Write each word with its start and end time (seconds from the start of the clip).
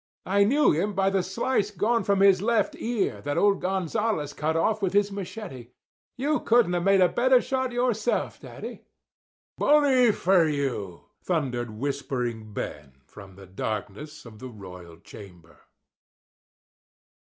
I 0.25 0.43
knew 0.45 0.71
him 0.71 0.95
by 0.95 1.11
the 1.11 1.21
slice 1.21 1.69
gone 1.69 2.03
from 2.03 2.21
his 2.21 2.41
left 2.41 2.75
ear 2.75 3.21
that 3.21 3.37
old 3.37 3.61
Gonzales 3.61 4.33
cut 4.33 4.55
off 4.57 4.81
with 4.81 4.93
his 4.93 5.11
machete. 5.11 5.67
You 6.17 6.39
couldn't 6.39 6.73
have 6.73 6.83
made 6.83 7.01
a 7.01 7.07
better 7.07 7.39
shot 7.39 7.71
yourself, 7.71 8.39
daddy." 8.39 8.81
"Bully 9.59 10.11
for 10.11 10.49
you!" 10.49 11.01
thundered 11.21 11.69
Whispering 11.69 12.51
Ben 12.51 12.93
from 13.05 13.35
the 13.35 13.45
darkness 13.45 14.25
of 14.25 14.39
the 14.39 14.49
royal 14.49 14.97
chamber. 14.97 15.59